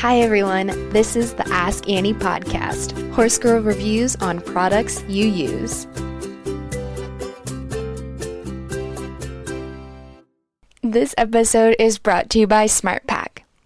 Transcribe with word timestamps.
Hi, 0.00 0.20
everyone. 0.20 0.68
This 0.90 1.16
is 1.16 1.34
the 1.34 1.48
Ask 1.48 1.88
Annie 1.88 2.14
podcast, 2.14 3.12
Horse 3.14 3.36
Girl 3.36 3.60
reviews 3.60 4.14
on 4.14 4.40
products 4.40 5.02
you 5.08 5.26
use. 5.26 5.88
This 10.84 11.16
episode 11.18 11.74
is 11.80 11.98
brought 11.98 12.30
to 12.30 12.38
you 12.38 12.46
by 12.46 12.66
SmartPak. 12.66 13.17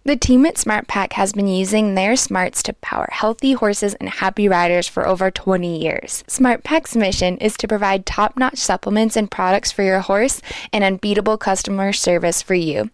The 0.05 0.17
team 0.17 0.45
at 0.45 0.55
SmartPak 0.55 1.13
has 1.13 1.31
been 1.31 1.47
using 1.47 1.95
their 1.95 2.17
smarts 2.17 2.61
to 2.63 2.73
power 2.73 3.07
healthy 3.09 3.53
horses 3.53 3.93
and 3.93 4.09
happy 4.09 4.49
riders 4.49 4.85
for 4.85 5.07
over 5.07 5.31
20 5.31 5.81
years. 5.81 6.25
SmartPak's 6.27 6.93
mission 6.93 7.37
is 7.37 7.55
to 7.55 7.69
provide 7.69 8.05
top 8.05 8.35
notch 8.35 8.57
supplements 8.57 9.15
and 9.15 9.31
products 9.31 9.71
for 9.71 9.81
your 9.81 10.01
horse 10.01 10.41
and 10.73 10.83
unbeatable 10.83 11.37
customer 11.37 11.93
service 11.93 12.41
for 12.41 12.53
you. 12.53 12.89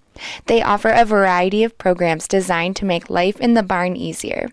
They 0.46 0.62
offer 0.62 0.90
a 0.90 1.04
variety 1.04 1.64
of 1.64 1.80
programs 1.80 2.28
designed 2.28 2.76
to 2.76 2.86
make 2.86 3.10
life 3.10 3.40
in 3.40 3.56
the 3.56 3.64
barn 3.64 3.96
easier. 3.96 4.50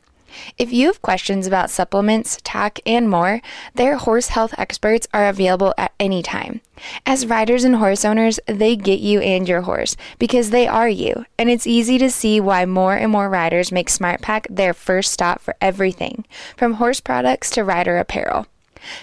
If 0.59 0.73
you 0.73 0.87
have 0.87 1.03
questions 1.03 1.47
about 1.47 1.71
supplements, 1.71 2.39
tack, 2.45 2.81
and 2.87 3.09
more, 3.09 3.41
their 3.75 3.97
horse 3.97 4.29
health 4.29 4.55
experts 4.59 5.07
are 5.13 5.29
available 5.29 5.75
at 5.77 5.93
any 5.99 6.23
time. 6.23 6.61
As 7.05 7.27
riders 7.27 7.65
and 7.65 7.77
horse 7.77 8.05
owners, 8.05 8.39
they 8.47 8.77
get 8.77 9.01
you 9.01 9.21
and 9.21 9.49
your 9.49 9.63
horse 9.63 9.97
because 10.19 10.51
they 10.51 10.67
are 10.67 10.89
you, 10.89 11.25
and 11.39 11.51
it's 11.51 11.67
easy 11.67 11.99
to 11.99 12.11
see 12.11 12.41
why 12.41 12.65
more 12.67 12.95
and 12.95 13.11
more 13.11 13.29
riders 13.29 13.73
make 13.73 13.89
SmartPak 13.89 14.47
their 14.51 14.75
first 14.75 15.13
stop 15.13 15.41
for 15.41 15.55
everything, 15.61 16.25
from 16.57 16.75
horse 16.75 17.01
products 17.01 17.51
to 17.51 17.65
rider 17.65 17.99
apparel. 17.99 18.47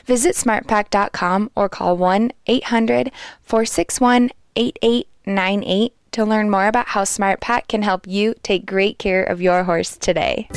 Visit 0.06 0.36
smartpak.com 0.36 1.52
or 1.56 1.70
call 1.70 1.98
1 1.98 2.32
800 2.48 3.12
461 3.42 4.30
8898 4.56 5.94
to 6.12 6.26
learn 6.26 6.50
more 6.50 6.68
about 6.68 6.90
how 6.90 7.04
SmartPak 7.04 7.68
can 7.68 7.82
help 7.82 8.08
you 8.08 8.36
take 8.44 8.66
great 8.66 9.00
care 9.00 9.24
of 9.24 9.42
your 9.42 9.64
horse 9.64 9.98
today. 9.98 10.48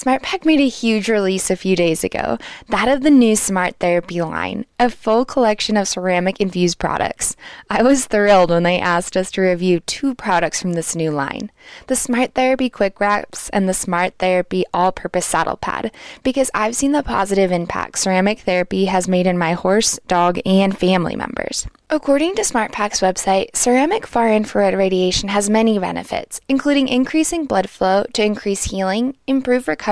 SmartPak 0.00 0.46
made 0.46 0.60
a 0.60 0.66
huge 0.66 1.10
release 1.10 1.50
a 1.50 1.56
few 1.56 1.76
days 1.76 2.02
ago, 2.02 2.38
that 2.70 2.88
of 2.88 3.02
the 3.02 3.10
new 3.10 3.36
Smart 3.36 3.76
Therapy 3.80 4.22
line, 4.22 4.64
a 4.78 4.88
full 4.88 5.26
collection 5.26 5.76
of 5.76 5.88
ceramic 5.88 6.40
infused 6.40 6.78
products. 6.78 7.36
I 7.68 7.82
was 7.82 8.06
thrilled 8.06 8.48
when 8.48 8.62
they 8.62 8.80
asked 8.80 9.14
us 9.14 9.30
to 9.32 9.42
review 9.42 9.80
two 9.80 10.14
products 10.14 10.62
from 10.62 10.72
this 10.72 10.96
new 10.96 11.10
line 11.10 11.50
the 11.86 11.94
Smart 11.94 12.32
Therapy 12.32 12.70
Quick 12.70 12.98
Wraps 12.98 13.50
and 13.50 13.68
the 13.68 13.74
Smart 13.74 14.14
Therapy 14.18 14.64
All 14.72 14.90
Purpose 14.90 15.26
Saddle 15.26 15.58
Pad, 15.58 15.92
because 16.22 16.50
I've 16.54 16.74
seen 16.74 16.92
the 16.92 17.02
positive 17.02 17.52
impact 17.52 17.98
ceramic 17.98 18.40
therapy 18.40 18.86
has 18.86 19.06
made 19.06 19.26
in 19.26 19.36
my 19.36 19.52
horse, 19.52 20.00
dog, 20.08 20.40
and 20.46 20.76
family 20.76 21.14
members. 21.14 21.66
According 21.90 22.36
to 22.36 22.42
SmartPak's 22.42 23.00
website, 23.00 23.54
ceramic 23.54 24.06
far 24.06 24.32
infrared 24.32 24.74
radiation 24.74 25.28
has 25.28 25.50
many 25.50 25.78
benefits, 25.78 26.40
including 26.48 26.88
increasing 26.88 27.46
blood 27.46 27.68
flow 27.68 28.04
to 28.14 28.24
increase 28.24 28.64
healing, 28.64 29.16
improve 29.26 29.66
recovery, 29.66 29.89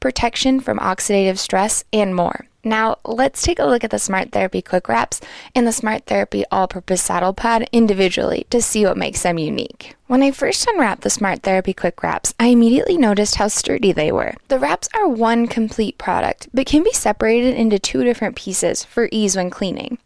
protection 0.00 0.60
from 0.60 0.78
oxidative 0.78 1.38
stress, 1.38 1.84
and 1.92 2.14
more. 2.14 2.46
Now, 2.64 2.96
let's 3.04 3.42
take 3.42 3.58
a 3.58 3.64
look 3.64 3.84
at 3.84 3.90
the 3.90 3.98
Smart 3.98 4.32
Therapy 4.32 4.60
Quick 4.60 4.88
Wraps 4.88 5.20
and 5.54 5.66
the 5.66 5.72
Smart 5.72 6.06
Therapy 6.06 6.44
All 6.50 6.66
Purpose 6.66 7.00
Saddle 7.00 7.32
Pad 7.32 7.68
individually 7.72 8.46
to 8.50 8.60
see 8.60 8.84
what 8.84 8.96
makes 8.96 9.22
them 9.22 9.38
unique. 9.38 9.94
When 10.06 10.22
I 10.22 10.32
first 10.32 10.66
unwrapped 10.68 11.02
the 11.02 11.10
Smart 11.10 11.42
Therapy 11.42 11.72
Quick 11.72 12.02
Wraps, 12.02 12.34
I 12.38 12.48
immediately 12.48 12.98
noticed 12.98 13.36
how 13.36 13.48
sturdy 13.48 13.92
they 13.92 14.10
were. 14.10 14.34
The 14.48 14.58
wraps 14.58 14.88
are 14.92 15.08
one 15.08 15.46
complete 15.46 15.98
product, 15.98 16.48
but 16.52 16.66
can 16.66 16.82
be 16.82 16.92
separated 16.92 17.54
into 17.54 17.78
two 17.78 18.02
different 18.04 18.36
pieces 18.36 18.84
for 18.84 19.08
ease 19.12 19.36
when 19.36 19.50
cleaning. 19.50 19.98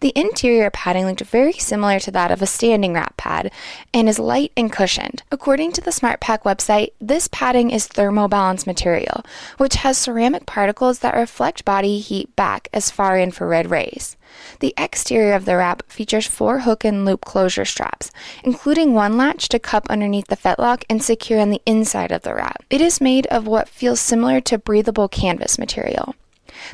The 0.00 0.12
interior 0.14 0.70
padding 0.70 1.06
looked 1.06 1.22
very 1.22 1.52
similar 1.52 1.98
to 2.00 2.10
that 2.12 2.30
of 2.30 2.42
a 2.42 2.46
standing 2.46 2.94
wrap 2.94 3.16
pad 3.16 3.52
and 3.92 4.08
is 4.08 4.18
light 4.18 4.52
and 4.56 4.72
cushioned. 4.72 5.22
According 5.30 5.72
to 5.72 5.80
the 5.80 5.90
SmartPak 5.90 6.42
website, 6.42 6.92
this 7.00 7.28
padding 7.28 7.70
is 7.70 7.88
thermobalance 7.88 8.66
material, 8.66 9.24
which 9.58 9.76
has 9.76 9.98
ceramic 9.98 10.46
particles 10.46 11.00
that 11.00 11.14
reflect 11.14 11.64
body 11.64 11.98
heat 11.98 12.34
back 12.36 12.68
as 12.72 12.90
far 12.90 13.18
infrared 13.18 13.70
rays. 13.70 14.16
The 14.60 14.74
exterior 14.76 15.34
of 15.34 15.44
the 15.44 15.56
wrap 15.56 15.82
features 15.90 16.26
four 16.26 16.60
hook 16.60 16.84
and 16.84 17.04
loop 17.04 17.24
closure 17.24 17.64
straps, 17.64 18.10
including 18.44 18.92
one 18.92 19.16
latch 19.16 19.48
to 19.50 19.58
cup 19.58 19.86
underneath 19.88 20.26
the 20.26 20.36
fetlock 20.36 20.84
and 20.90 21.02
secure 21.02 21.40
on 21.40 21.50
the 21.50 21.62
inside 21.64 22.12
of 22.12 22.22
the 22.22 22.34
wrap. 22.34 22.64
It 22.68 22.80
is 22.80 23.00
made 23.00 23.26
of 23.28 23.46
what 23.46 23.68
feels 23.68 24.00
similar 24.00 24.40
to 24.42 24.58
breathable 24.58 25.08
canvas 25.08 25.58
material. 25.58 26.14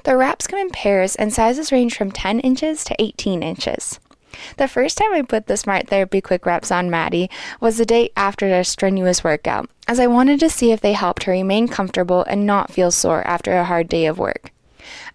The 0.04 0.16
wraps 0.16 0.46
come 0.46 0.58
in 0.58 0.70
pairs 0.70 1.16
and 1.16 1.32
sizes 1.32 1.72
range 1.72 1.96
from 1.96 2.12
10 2.12 2.40
inches 2.40 2.84
to 2.84 2.96
18 2.98 3.42
inches. 3.42 4.00
The 4.56 4.68
first 4.68 4.98
time 4.98 5.12
I 5.12 5.22
put 5.22 5.46
the 5.46 5.56
Smart 5.56 5.88
Therapy 5.88 6.20
Quick 6.20 6.46
Wraps 6.46 6.70
on 6.70 6.90
Maddie 6.90 7.30
was 7.60 7.78
the 7.78 7.84
day 7.84 8.10
after 8.16 8.46
a 8.46 8.64
strenuous 8.64 9.22
workout, 9.22 9.68
as 9.86 10.00
I 10.00 10.06
wanted 10.06 10.40
to 10.40 10.50
see 10.50 10.72
if 10.72 10.80
they 10.80 10.94
helped 10.94 11.24
her 11.24 11.32
remain 11.32 11.68
comfortable 11.68 12.24
and 12.24 12.46
not 12.46 12.72
feel 12.72 12.90
sore 12.90 13.26
after 13.26 13.52
a 13.52 13.64
hard 13.64 13.88
day 13.88 14.06
of 14.06 14.18
work. 14.18 14.50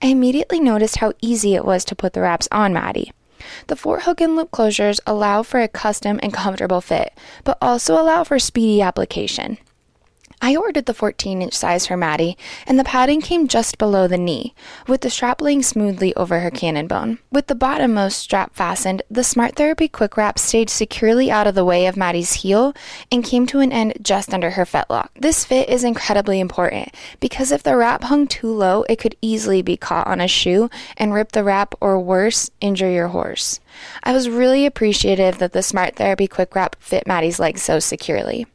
I 0.01 0.07
immediately 0.07 0.59
noticed 0.59 0.97
how 0.97 1.13
easy 1.22 1.55
it 1.55 1.66
was 1.66 1.84
to 1.85 1.95
put 1.95 2.13
the 2.13 2.22
wraps 2.22 2.47
on 2.51 2.73
Maddie. 2.73 3.11
The 3.67 3.75
four 3.75 4.01
hook 4.01 4.22
and 4.22 4.35
loop 4.35 4.51
closures 4.51 4.99
allow 5.05 5.44
for 5.44 5.59
a 5.59 5.67
custom 5.67 6.19
and 6.23 6.34
comfortable 6.34 6.81
fit, 6.81 7.13
but 7.44 7.57
also 7.61 7.99
allow 7.99 8.23
for 8.23 8.39
speedy 8.39 8.81
application. 8.81 9.57
I 10.40 10.56
ordered 10.56 10.86
the 10.86 10.94
14 10.94 11.42
inch 11.42 11.53
size 11.53 11.88
for 11.88 11.98
Maddie, 11.98 12.38
and 12.68 12.78
the 12.78 12.84
padding 12.84 13.22
came 13.22 13.48
just 13.48 13.80
below 13.80 14.08
the 14.08 14.20
knee, 14.20 14.53
with 14.88 15.02
the 15.02 15.09
strap 15.09 15.42
laying 15.42 15.64
smoothly 15.64 16.16
over 16.16 16.42
her 16.42 16.52
cannon 16.52 16.86
bone. 16.86 17.18
With 17.31 17.48
the 17.48 17.56
bottommost 17.56 18.14
strap 18.14 18.53
fastened, 18.53 19.02
the 19.09 19.24
Smart 19.24 19.56
Therapy 19.56 19.88
Quick 19.88 20.16
Wrap 20.16 20.38
stayed 20.38 20.70
securely 20.70 21.31
out 21.31 21.47
of 21.47 21.56
the 21.56 21.66
way 21.66 21.88
of 21.88 21.97
Maddie's 21.97 22.34
heel 22.34 22.74
and 23.12 23.24
came 23.24 23.47
to 23.47 23.62
an 23.62 23.72
end 23.72 23.96
just 24.02 24.31
under 24.31 24.52
her 24.52 24.64
fetlock. 24.64 25.09
This 25.16 25.44
fit 25.44 25.70
is 25.70 25.84
incredibly 25.84 26.40
important 26.40 26.94
because 27.20 27.52
if 27.52 27.64
the 27.64 27.76
wrap 27.76 28.03
hung 28.03 28.28
too 28.28 28.53
low, 28.53 28.84
it 28.88 29.00
could 29.00 29.16
easily 29.24 29.64
be 29.64 29.76
caught 29.76 30.06
on 30.06 30.22
a 30.22 30.28
shoe 30.28 30.70
and 30.97 31.16
rip 31.16 31.31
the 31.31 31.44
wrap 31.44 31.74
or 31.81 32.00
worse, 32.00 32.52
injure 32.62 32.92
your 32.92 33.08
horse. 33.08 33.59
I 34.03 34.14
was 34.14 34.30
really 34.30 34.68
appreciative 34.68 35.40
that 35.40 35.53
the 35.53 35.64
Smart 35.64 35.96
Therapy 35.96 36.28
Quick 36.28 36.53
Wrap 36.53 36.76
fit 36.80 37.08
Maddie's 37.08 37.40
legs 37.40 37.64
so 37.64 37.80
securely. 37.80 38.46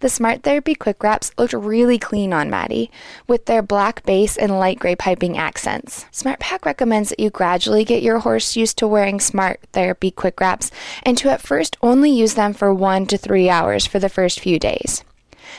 The 0.00 0.08
Smart 0.08 0.42
Therapy 0.42 0.74
Quick 0.74 1.02
Wraps 1.02 1.32
looked 1.38 1.52
really 1.52 1.98
clean 1.98 2.32
on 2.32 2.50
Maddie, 2.50 2.90
with 3.26 3.46
their 3.46 3.62
black 3.62 4.04
base 4.04 4.36
and 4.36 4.58
light 4.58 4.78
gray 4.78 4.94
piping 4.94 5.38
accents. 5.38 6.04
SmartPak 6.12 6.64
recommends 6.64 7.10
that 7.10 7.20
you 7.20 7.30
gradually 7.30 7.84
get 7.84 8.02
your 8.02 8.20
horse 8.20 8.56
used 8.56 8.76
to 8.78 8.88
wearing 8.88 9.20
Smart 9.20 9.60
Therapy 9.72 10.10
Quick 10.10 10.40
Wraps 10.40 10.70
and 11.02 11.16
to 11.18 11.30
at 11.30 11.40
first 11.40 11.76
only 11.82 12.10
use 12.10 12.34
them 12.34 12.52
for 12.52 12.74
one 12.74 13.06
to 13.06 13.16
three 13.16 13.48
hours 13.48 13.86
for 13.86 13.98
the 13.98 14.08
first 14.08 14.40
few 14.40 14.58
days. 14.58 15.04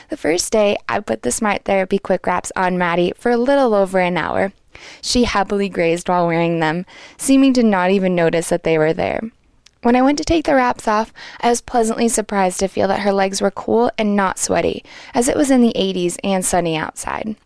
The 0.08 0.16
first 0.16 0.52
day, 0.52 0.76
I 0.88 1.00
put 1.00 1.22
the 1.22 1.32
Smart 1.32 1.64
Therapy 1.64 1.98
Quick 1.98 2.26
Wraps 2.26 2.52
on 2.54 2.78
Maddie 2.78 3.12
for 3.16 3.30
a 3.30 3.36
little 3.36 3.74
over 3.74 3.98
an 3.98 4.16
hour. 4.16 4.52
She 5.00 5.24
happily 5.24 5.68
grazed 5.68 6.08
while 6.08 6.26
wearing 6.26 6.60
them, 6.60 6.84
seeming 7.16 7.52
to 7.54 7.62
not 7.62 7.90
even 7.90 8.14
notice 8.14 8.50
that 8.50 8.62
they 8.62 8.78
were 8.78 8.92
there. 8.92 9.20
When 9.86 9.94
I 9.94 10.02
went 10.02 10.18
to 10.18 10.24
take 10.24 10.46
the 10.46 10.56
wraps 10.56 10.88
off, 10.88 11.12
I 11.40 11.48
was 11.48 11.60
pleasantly 11.60 12.08
surprised 12.08 12.58
to 12.58 12.66
feel 12.66 12.88
that 12.88 13.02
her 13.02 13.12
legs 13.12 13.40
were 13.40 13.52
cool 13.52 13.92
and 13.96 14.16
not 14.16 14.36
sweaty, 14.36 14.84
as 15.14 15.28
it 15.28 15.36
was 15.36 15.48
in 15.48 15.60
the 15.60 15.72
80s 15.76 16.16
and 16.24 16.44
sunny 16.44 16.76
outside. 16.76 17.36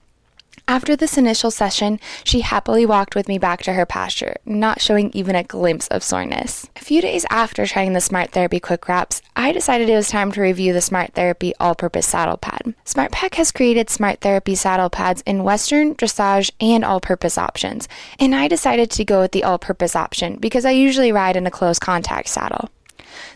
After 0.70 0.94
this 0.94 1.18
initial 1.18 1.50
session, 1.50 1.98
she 2.22 2.42
happily 2.42 2.86
walked 2.86 3.16
with 3.16 3.26
me 3.26 3.38
back 3.38 3.60
to 3.64 3.72
her 3.72 3.84
pasture, 3.84 4.36
not 4.46 4.80
showing 4.80 5.10
even 5.12 5.34
a 5.34 5.42
glimpse 5.42 5.88
of 5.88 6.04
soreness. 6.04 6.70
A 6.76 6.84
few 6.84 7.02
days 7.02 7.26
after 7.28 7.66
trying 7.66 7.92
the 7.92 8.00
Smart 8.00 8.30
Therapy 8.30 8.60
Quick 8.60 8.86
Wraps, 8.86 9.20
I 9.34 9.50
decided 9.50 9.88
it 9.88 9.96
was 9.96 10.10
time 10.10 10.30
to 10.30 10.40
review 10.40 10.72
the 10.72 10.80
Smart 10.80 11.14
Therapy 11.14 11.52
All 11.58 11.74
Purpose 11.74 12.06
Saddle 12.06 12.36
Pad. 12.36 12.72
SmartPak 12.84 13.34
has 13.34 13.50
created 13.50 13.90
Smart 13.90 14.20
Therapy 14.20 14.54
saddle 14.54 14.90
pads 14.90 15.24
in 15.26 15.42
Western, 15.42 15.96
dressage, 15.96 16.52
and 16.60 16.84
all 16.84 17.00
purpose 17.00 17.36
options, 17.36 17.88
and 18.20 18.32
I 18.32 18.46
decided 18.46 18.92
to 18.92 19.04
go 19.04 19.22
with 19.22 19.32
the 19.32 19.42
all 19.42 19.58
purpose 19.58 19.96
option 19.96 20.36
because 20.36 20.64
I 20.64 20.70
usually 20.70 21.10
ride 21.10 21.34
in 21.34 21.48
a 21.48 21.50
close 21.50 21.80
contact 21.80 22.28
saddle. 22.28 22.70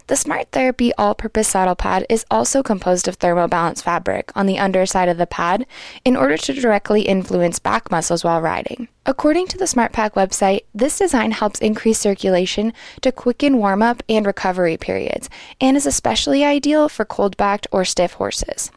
The 0.07 0.17
Smart 0.17 0.49
Therapy 0.53 0.93
all 0.95 1.15
purpose 1.15 1.49
saddle 1.49 1.75
pad 1.75 2.07
is 2.09 2.25
also 2.31 2.63
composed 2.63 3.09
of 3.09 3.19
thermobalance 3.19 3.83
fabric 3.83 4.31
on 4.35 4.47
the 4.47 4.59
underside 4.59 5.09
of 5.09 5.19
the 5.19 5.27
pad 5.27 5.67
in 6.05 6.17
order 6.17 6.37
to 6.37 6.53
directly 6.53 7.03
influence 7.03 7.59
back 7.59 7.91
muscles 7.91 8.25
while 8.25 8.41
riding. 8.41 8.89
According 9.07 9.49
to 9.49 9.59
the 9.59 9.67
SmartPak 9.67 10.13
website, 10.13 10.65
this 10.75 10.99
design 10.99 11.33
helps 11.33 11.61
increase 11.61 11.99
circulation 11.99 12.73
to 13.03 13.13
quicken 13.13 13.59
warm 13.59 13.83
up 13.83 14.03
and 14.09 14.25
recovery 14.25 14.77
periods 14.77 15.29
and 15.61 15.77
is 15.77 15.87
especially 15.87 16.45
ideal 16.45 16.89
for 16.89 17.05
cold 17.05 17.37
backed 17.37 17.67
or 17.71 17.85
stiff 17.85 18.15
horses. 18.15 18.71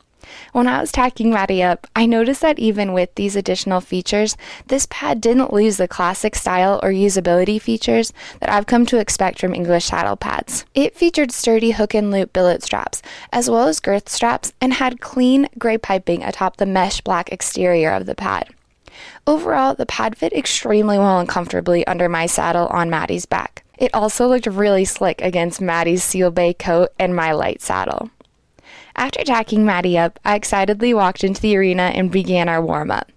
When 0.51 0.67
I 0.67 0.81
was 0.81 0.91
tacking 0.91 1.29
Maddie 1.31 1.63
up, 1.63 1.87
I 1.95 2.05
noticed 2.05 2.41
that 2.41 2.59
even 2.59 2.93
with 2.93 3.13
these 3.15 3.35
additional 3.35 3.81
features, 3.81 4.37
this 4.67 4.87
pad 4.89 5.21
didn't 5.21 5.53
lose 5.53 5.77
the 5.77 5.87
classic 5.87 6.35
style 6.35 6.79
or 6.83 6.89
usability 6.89 7.61
features 7.61 8.13
that 8.39 8.49
I've 8.49 8.65
come 8.65 8.85
to 8.87 8.99
expect 8.99 9.39
from 9.39 9.53
English 9.53 9.85
saddle 9.85 10.15
pads. 10.15 10.65
It 10.73 10.95
featured 10.95 11.31
sturdy 11.31 11.71
hook 11.71 11.93
and 11.93 12.11
loop 12.11 12.33
billet 12.33 12.63
straps, 12.63 13.01
as 13.31 13.49
well 13.49 13.67
as 13.67 13.79
girth 13.79 14.09
straps, 14.09 14.53
and 14.59 14.73
had 14.73 15.01
clean 15.01 15.47
gray 15.57 15.77
piping 15.77 16.23
atop 16.23 16.57
the 16.57 16.65
mesh 16.65 17.01
black 17.01 17.31
exterior 17.31 17.91
of 17.91 18.05
the 18.05 18.15
pad. 18.15 18.49
Overall, 19.25 19.75
the 19.75 19.85
pad 19.85 20.17
fit 20.17 20.33
extremely 20.33 20.97
well 20.97 21.19
and 21.19 21.29
comfortably 21.29 21.85
under 21.85 22.09
my 22.09 22.25
saddle 22.25 22.67
on 22.67 22.89
Maddie's 22.89 23.25
back. 23.25 23.63
It 23.77 23.93
also 23.93 24.27
looked 24.27 24.47
really 24.47 24.85
slick 24.85 25.21
against 25.21 25.61
Maddie's 25.61 26.03
Seal 26.03 26.31
Bay 26.31 26.53
coat 26.53 26.89
and 26.97 27.15
my 27.15 27.31
light 27.31 27.61
saddle. 27.61 28.09
After 28.97 29.23
tacking 29.23 29.63
Maddie 29.63 29.97
up, 29.97 30.19
I 30.25 30.35
excitedly 30.35 30.93
walked 30.93 31.23
into 31.23 31.39
the 31.39 31.55
arena 31.55 31.91
and 31.93 32.11
began 32.11 32.49
our 32.49 32.61
warm 32.61 32.89
up. 32.89 33.11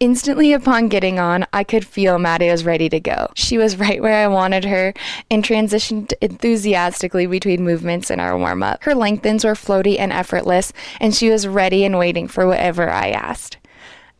Instantly 0.00 0.54
upon 0.54 0.88
getting 0.88 1.18
on, 1.18 1.46
I 1.52 1.62
could 1.62 1.86
feel 1.86 2.18
Maddie 2.18 2.50
was 2.50 2.64
ready 2.64 2.88
to 2.88 2.98
go. 2.98 3.28
She 3.34 3.58
was 3.58 3.76
right 3.76 4.00
where 4.00 4.24
I 4.24 4.28
wanted 4.28 4.64
her 4.64 4.94
and 5.30 5.44
transitioned 5.44 6.14
enthusiastically 6.22 7.26
between 7.26 7.62
movements 7.62 8.10
in 8.10 8.18
our 8.18 8.38
warm 8.38 8.62
up. 8.62 8.82
Her 8.84 8.94
lengthens 8.94 9.44
were 9.44 9.52
floaty 9.52 9.98
and 9.98 10.10
effortless, 10.10 10.72
and 11.00 11.14
she 11.14 11.28
was 11.28 11.46
ready 11.46 11.84
and 11.84 11.98
waiting 11.98 12.28
for 12.28 12.46
whatever 12.46 12.88
I 12.88 13.10
asked. 13.10 13.58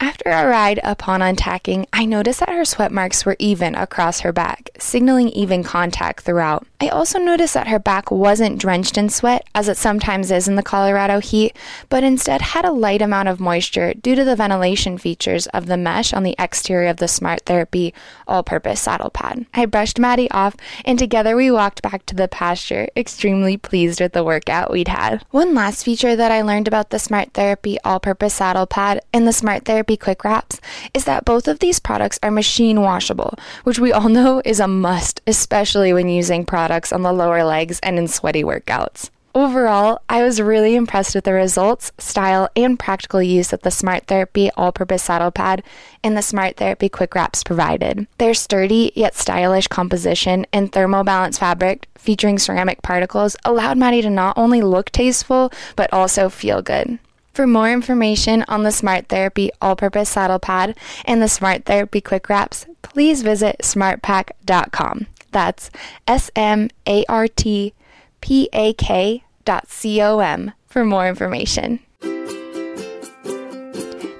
After 0.00 0.30
our 0.30 0.48
ride 0.48 0.80
upon 0.82 1.20
untacking, 1.20 1.86
I 1.92 2.06
noticed 2.06 2.40
that 2.40 2.48
her 2.48 2.64
sweat 2.64 2.90
marks 2.90 3.26
were 3.26 3.36
even 3.38 3.74
across 3.74 4.20
her 4.20 4.32
back, 4.32 4.70
signaling 4.78 5.28
even 5.28 5.62
contact 5.62 6.22
throughout. 6.24 6.66
I 6.80 6.88
also 6.88 7.18
noticed 7.18 7.52
that 7.52 7.68
her 7.68 7.78
back 7.78 8.10
wasn't 8.10 8.58
drenched 8.58 8.96
in 8.96 9.10
sweat, 9.10 9.46
as 9.54 9.68
it 9.68 9.76
sometimes 9.76 10.30
is 10.30 10.48
in 10.48 10.56
the 10.56 10.62
Colorado 10.62 11.20
heat, 11.20 11.54
but 11.90 12.02
instead 12.02 12.40
had 12.40 12.64
a 12.64 12.72
light 12.72 13.02
amount 13.02 13.28
of 13.28 13.40
moisture 13.40 13.92
due 13.92 14.14
to 14.14 14.24
the 14.24 14.34
ventilation 14.34 14.96
features 14.96 15.46
of 15.48 15.66
the 15.66 15.76
mesh 15.76 16.14
on 16.14 16.22
the 16.22 16.34
exterior 16.38 16.88
of 16.88 16.96
the 16.96 17.06
Smart 17.06 17.42
Therapy 17.44 17.92
all 18.26 18.42
purpose 18.42 18.80
saddle 18.80 19.10
pad. 19.10 19.44
I 19.52 19.66
brushed 19.66 19.98
Maddie 19.98 20.30
off, 20.30 20.56
and 20.86 20.98
together 20.98 21.36
we 21.36 21.50
walked 21.50 21.82
back 21.82 22.06
to 22.06 22.14
the 22.14 22.28
pasture, 22.28 22.88
extremely 22.96 23.58
pleased 23.58 24.00
with 24.00 24.14
the 24.14 24.24
workout 24.24 24.70
we'd 24.70 24.88
had. 24.88 25.22
One 25.30 25.54
last 25.54 25.84
feature 25.84 26.16
that 26.16 26.32
I 26.32 26.40
learned 26.40 26.68
about 26.68 26.88
the 26.88 26.98
Smart 26.98 27.34
Therapy 27.34 27.78
all 27.84 28.00
purpose 28.00 28.34
saddle 28.34 28.66
pad 28.66 29.02
and 29.12 29.28
the 29.28 29.34
Smart 29.34 29.66
Therapy 29.66 29.89
quick 29.96 30.24
wraps 30.24 30.60
is 30.94 31.04
that 31.04 31.24
both 31.24 31.48
of 31.48 31.58
these 31.58 31.78
products 31.78 32.18
are 32.22 32.30
machine 32.30 32.80
washable, 32.80 33.34
which 33.64 33.78
we 33.78 33.92
all 33.92 34.08
know 34.20 34.42
is 34.44 34.60
a 34.60 34.68
must, 34.68 35.20
especially 35.26 35.92
when 35.92 36.08
using 36.08 36.44
products 36.44 36.92
on 36.92 37.02
the 37.02 37.12
lower 37.12 37.44
legs 37.44 37.80
and 37.82 37.98
in 37.98 38.08
sweaty 38.08 38.42
workouts. 38.42 39.10
Overall, 39.32 40.02
I 40.08 40.24
was 40.24 40.40
really 40.40 40.74
impressed 40.74 41.14
with 41.14 41.22
the 41.22 41.32
results, 41.32 41.92
style, 41.98 42.48
and 42.56 42.76
practical 42.76 43.22
use 43.22 43.48
that 43.48 43.62
the 43.62 43.70
Smart 43.70 44.08
Therapy 44.08 44.50
all 44.56 44.72
purpose 44.72 45.04
saddle 45.04 45.30
pad 45.30 45.62
and 46.02 46.16
the 46.16 46.22
Smart 46.22 46.56
Therapy 46.56 46.88
quick 46.88 47.14
wraps 47.14 47.44
provided. 47.44 48.08
Their 48.18 48.34
sturdy 48.34 48.90
yet 48.96 49.14
stylish 49.14 49.68
composition 49.68 50.46
and 50.52 50.72
thermobalance 50.72 51.38
fabric 51.38 51.86
featuring 51.96 52.40
ceramic 52.40 52.82
particles 52.82 53.36
allowed 53.44 53.78
Maddie 53.78 54.02
to 54.02 54.10
not 54.10 54.36
only 54.36 54.62
look 54.62 54.90
tasteful, 54.90 55.52
but 55.76 55.92
also 55.92 56.28
feel 56.28 56.60
good. 56.60 56.98
For 57.32 57.46
more 57.46 57.70
information 57.70 58.44
on 58.48 58.64
the 58.64 58.72
Smart 58.72 59.08
Therapy 59.08 59.50
All 59.60 59.76
Purpose 59.76 60.08
Saddle 60.10 60.38
Pad 60.38 60.76
and 61.04 61.22
the 61.22 61.28
Smart 61.28 61.64
Therapy 61.64 62.00
Quick 62.00 62.28
Wraps, 62.28 62.66
please 62.82 63.22
visit 63.22 63.56
smartpak.com. 63.62 65.06
That's 65.32 65.70
S 66.06 66.30
M 66.34 66.68
A 66.86 67.04
R 67.08 67.28
T 67.28 67.72
P 68.20 68.48
A 68.52 68.72
K 68.74 69.24
dot 69.44 69.68
C 69.68 70.02
O 70.02 70.18
M 70.18 70.52
for 70.66 70.84
more 70.84 71.08
information. 71.08 71.80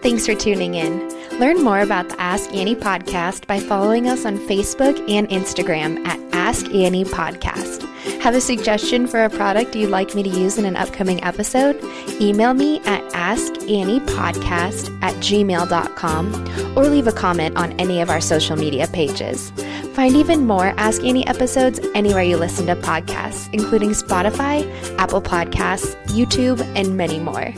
Thanks 0.02 0.24
for 0.24 0.34
tuning 0.34 0.74
in. 0.74 1.08
Learn 1.38 1.62
more 1.62 1.80
about 1.80 2.08
the 2.08 2.20
Ask 2.20 2.52
Annie 2.54 2.74
podcast 2.76 3.46
by 3.46 3.60
following 3.60 4.08
us 4.08 4.24
on 4.24 4.38
Facebook 4.38 4.98
and 5.10 5.28
Instagram 5.28 6.06
at 6.06 6.18
Ask 6.34 6.66
Annie 6.74 7.04
Podcast. 7.04 7.79
Have 8.20 8.34
a 8.34 8.40
suggestion 8.40 9.06
for 9.06 9.24
a 9.24 9.30
product 9.30 9.74
you'd 9.74 9.88
like 9.88 10.14
me 10.14 10.22
to 10.22 10.28
use 10.28 10.58
in 10.58 10.66
an 10.66 10.76
upcoming 10.76 11.24
episode? 11.24 11.82
Email 12.20 12.52
me 12.52 12.80
at 12.80 13.02
askanniepodcast 13.12 15.02
at 15.02 15.14
gmail.com 15.14 16.76
or 16.76 16.86
leave 16.86 17.06
a 17.06 17.12
comment 17.12 17.56
on 17.56 17.72
any 17.80 18.02
of 18.02 18.10
our 18.10 18.20
social 18.20 18.56
media 18.56 18.86
pages. 18.88 19.50
Find 19.94 20.14
even 20.16 20.46
more 20.46 20.74
Ask 20.76 21.02
Annie 21.02 21.26
episodes 21.26 21.80
anywhere 21.94 22.22
you 22.22 22.36
listen 22.36 22.66
to 22.66 22.76
podcasts, 22.76 23.48
including 23.54 23.90
Spotify, 23.90 24.70
Apple 24.98 25.22
Podcasts, 25.22 25.94
YouTube, 26.08 26.60
and 26.76 26.98
many 26.98 27.18
more. 27.18 27.54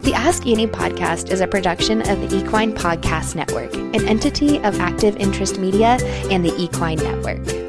The 0.00 0.14
Ask 0.14 0.46
Annie 0.46 0.66
podcast 0.66 1.30
is 1.30 1.42
a 1.42 1.46
production 1.46 2.00
of 2.08 2.22
the 2.22 2.38
Equine 2.38 2.72
Podcast 2.72 3.34
Network, 3.34 3.74
an 3.74 4.08
entity 4.08 4.56
of 4.60 4.80
Active 4.80 5.14
Interest 5.16 5.58
Media 5.58 5.98
and 6.30 6.42
the 6.42 6.56
Equine 6.56 6.98
Network. 6.98 7.65